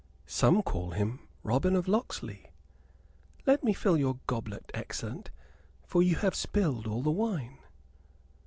Some 0.25 0.63
call 0.63 0.93
him 0.93 1.19
Robin 1.43 1.75
of 1.75 1.87
Locksley. 1.87 2.49
Let 3.45 3.63
me 3.63 3.71
fill 3.71 3.97
your 3.99 4.17
goblet, 4.25 4.71
excellence, 4.73 5.27
for 5.85 6.01
you 6.01 6.15
have 6.15 6.33
spilled 6.33 6.87
all 6.87 7.03
the 7.03 7.11
wine." 7.11 7.59